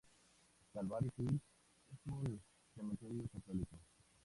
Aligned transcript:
Calvary 0.73 1.11
Hill 1.15 1.39
es 1.93 1.99
un 2.11 2.41
cementerio 2.73 3.29
católico. 3.31 3.77